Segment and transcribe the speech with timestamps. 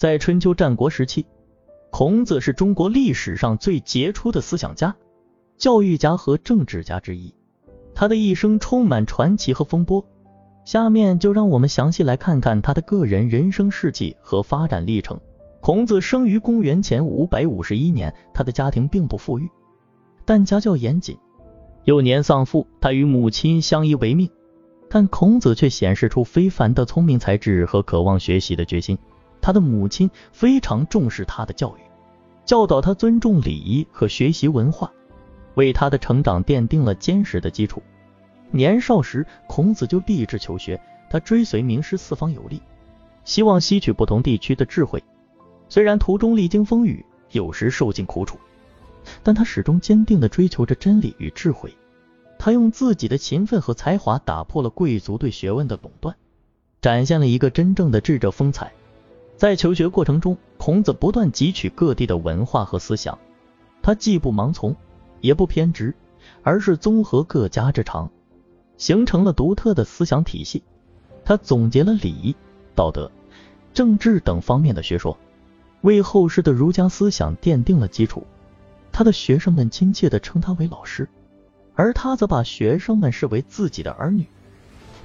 [0.00, 1.26] 在春秋战国时期，
[1.90, 4.96] 孔子是中国历史上最杰出的思想家、
[5.58, 7.34] 教育家和政治家之一。
[7.94, 10.02] 他的一生充满传奇和风波。
[10.64, 15.20] 下面就让我们详细来看看他的个人人生事迹和发展历程。
[15.60, 19.50] 孔子生于公元前五百五十一年，他的家庭并不富裕，
[20.24, 21.18] 但家教严谨。
[21.84, 24.30] 幼年丧父，他与母亲相依为命。
[24.88, 28.96] 但孔子却显示出非凡的聪明才智和渴望学习的决心。
[29.40, 31.80] 他的母亲非常重视他的教育，
[32.44, 34.92] 教导他尊重礼仪和学习文化，
[35.54, 37.82] 为他的成长奠定了坚实的基础。
[38.50, 42.60] 年少时，孔子就立志求学，他追随名师四方游历，
[43.24, 45.02] 希望吸取不同地区的智慧。
[45.68, 48.38] 虽然途中历经风雨，有时受尽苦楚，
[49.22, 51.72] 但他始终坚定地追求着真理与智慧。
[52.38, 56.16] 他用自己的勤奋和才华打破了贵族对学问的垄断，
[56.80, 58.72] 展现了一个真正的智者风采。
[59.40, 63.18] 在求学过程中，孔子不断汲取各地的文化和思想，
[63.80, 64.76] 他既不盲从，
[65.22, 65.94] 也不偏执，
[66.42, 68.10] 而是综合各家之长，
[68.76, 70.62] 形成了独特的思想体系。
[71.24, 72.36] 他总结了礼仪、
[72.74, 73.10] 道德、
[73.72, 75.16] 政治等方面的学说，
[75.80, 78.26] 为后世的儒家思想奠定了基础。
[78.92, 81.08] 他的学生们亲切地称他为老师。
[81.74, 84.26] 而他则把学生们视为自己的儿女，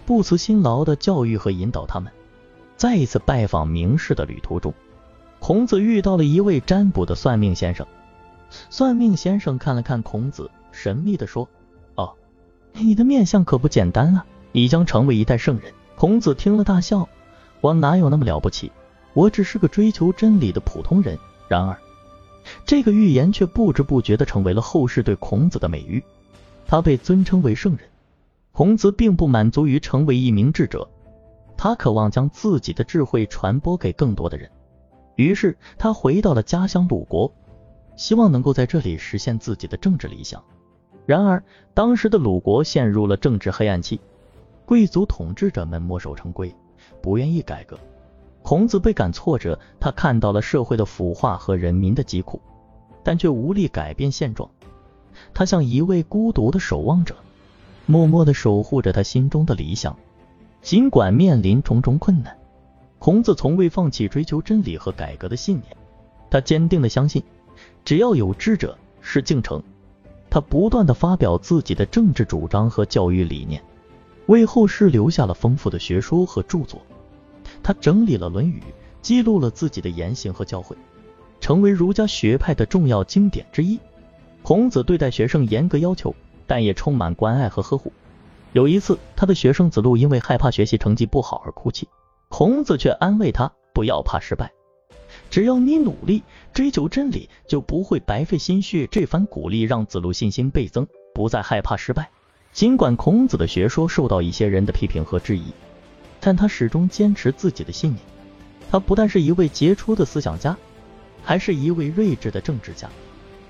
[0.06, 2.12] 不辞辛劳的教育和引导他们。
[2.78, 4.74] 在一次拜访名士的旅途中，
[5.40, 7.88] 孔子遇到了一位占卜的算命先生。
[8.70, 11.48] 算命先生看了看孔子，神秘的说
[11.96, 12.14] ：“哦，
[12.74, 17.08] 你的面相可不简单啊，你将成为一代圣人。”孔子听了大笑
[17.62, 18.72] ：“我哪有那么了不起？
[19.14, 21.78] 我只是个追求真理的普通人。”然而，
[22.66, 26.04] 这个预言却不知不觉的成为了后世对孔子的美誉。
[26.68, 27.88] 他被尊称为圣人。
[28.52, 30.90] 孔子并不满足于成为一名智者，
[31.58, 34.50] 他渴望将自己的智慧传播给更多的人。
[35.16, 37.32] 于是他回到了家乡鲁国，
[37.96, 40.44] 希望能够在这里实现自己的政治理想。
[41.06, 44.02] 然而，当时的鲁国陷入了政治黑暗期，
[44.66, 46.54] 贵族统治者们墨守成规，
[47.02, 47.80] 不愿意改革。
[48.42, 52.42] 孔子倍感挫折，他看到了社会的腐化和人民的疾苦，
[53.04, 54.50] 但却无力改变现状。
[55.34, 57.16] 他像一位孤独的守望者，
[57.86, 59.96] 默默地守护着他心中的理想。
[60.66, 62.36] 尽管面临种种困难，
[62.98, 65.78] 孔子从未放弃追求真理和改革的信念。
[66.28, 67.22] 他坚定地相信，
[67.84, 69.62] 只要有智者，事竟成。
[70.28, 73.62] 他不断地发表自己的政治主张和教育理念，
[74.26, 76.82] 为后世留下了丰富的学说和著作。
[77.62, 78.60] 他整理了《论语》，
[79.04, 80.76] 记录了自己的言行和教诲，
[81.40, 83.80] 成为儒家学派的重要经典之一。
[84.42, 86.16] 孔子对待学生严格要求，
[86.48, 87.94] 但也充满关爱和呵护。
[88.56, 91.90] 有一次，他的学生子路因为害怕学习成绩不好而哭泣，
[92.30, 94.50] 孔子却安慰他不要怕失败，
[95.30, 96.24] 只要你努力
[96.54, 98.88] 追求真理，就不会白费心血。
[98.88, 102.10] 这番鼓励让子路信心倍增，不再害怕失败。
[102.54, 105.48] 尽管孔子的学说受到一些人的批评和质疑，
[106.22, 108.02] 但他始终坚持自己的信念。
[108.72, 110.56] 他不但是一位杰出的思想家，
[111.22, 112.90] 还是一位睿智的政治家。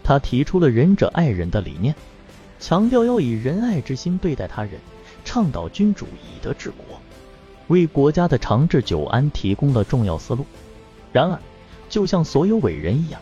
[0.04, 1.94] 他提出了仁者爱人的理念，
[2.60, 4.74] 强调要以仁爱之心对待他人，
[5.26, 7.02] 倡导君主以德治国，
[7.68, 10.46] 为国家的长治久安提供了重要思路。
[11.12, 11.40] 然而，
[11.90, 13.20] 就像所有伟人一样，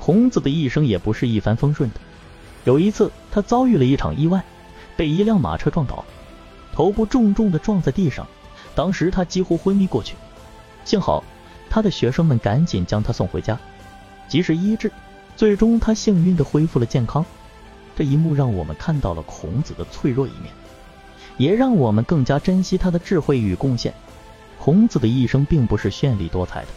[0.00, 2.00] 孔子的一生也不是一帆风顺的。
[2.64, 4.42] 有一次，他遭遇了一场意外，
[4.96, 6.04] 被一辆马车撞倒，
[6.72, 8.26] 头部重重的撞在地上，
[8.74, 10.16] 当时他几乎昏迷过去。
[10.84, 11.22] 幸好，
[11.68, 13.58] 他的学生们赶紧将他送回家，
[14.26, 14.90] 及时医治。
[15.36, 17.24] 最终，他幸运地恢复了健康。
[17.94, 20.52] 这一幕让我们看到了孔子的脆弱一面，
[21.36, 23.92] 也让我们更加珍惜他的智慧与贡献。
[24.58, 26.68] 孔子的一生并不是绚丽多彩的，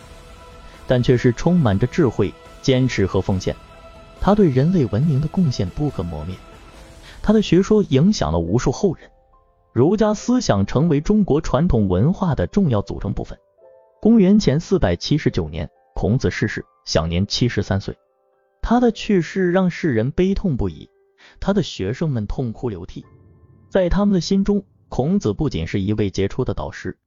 [0.85, 3.55] 但却是充满着智慧、坚持和奉献。
[4.21, 6.35] 他对人类文明的贡献不可磨灭，
[7.21, 9.09] 他的学说影响了无数后人，
[9.71, 13.37] 儒家思想成为中国传统文化的重要组成部分。
[14.01, 17.97] 公元前四百七十九年，孔子逝世，享年七十三岁。
[18.61, 20.89] 他的去世让世人悲痛不已，
[21.39, 23.05] 他的学生们痛哭流涕。
[23.69, 26.97] 在他们的心中，孔子不仅是一位杰出的导师，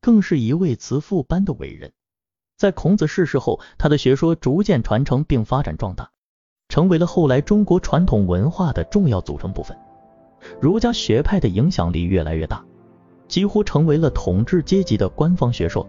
[0.00, 1.92] 更是一位慈父般的伟人。
[2.56, 6.10] 在孔子逝世后，他的学说逐渐传承并发展壮大，
[6.68, 9.78] 成为了后来中国传统文化的重要组成部分。
[10.60, 12.64] 儒家学派的影响力越来越大，
[13.28, 15.88] 几乎成为了统治阶级的官方学说。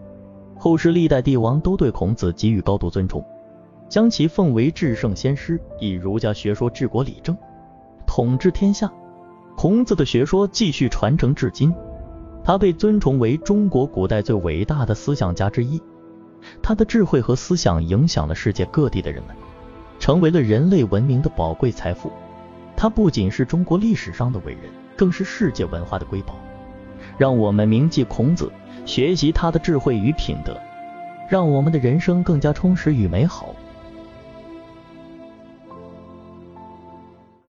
[0.56, 3.25] 后世历代帝王都对孔子给予高度尊崇。
[3.89, 7.35] 将其奉为至圣先师，以儒家学说治国理政，
[8.06, 8.89] 统治天下。
[9.61, 11.71] 孔子的学说继续传承至今，
[12.43, 15.79] 他被尊崇为中国古代最伟大的思想家之一。
[16.63, 19.35] 他的智慧和思想影响了世界各地的人们，
[19.99, 22.11] 成为了人类文明的宝贵财富。
[22.75, 24.63] 他不仅是中国历史上的伟人，
[24.97, 26.33] 更是世界文化的瑰宝。
[27.19, 28.51] 让我们铭记孔子，
[28.87, 30.59] 学习他的智慧与品德，
[31.29, 33.53] 让我们的人生更加充实与美好。